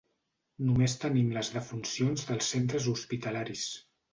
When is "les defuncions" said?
1.35-2.25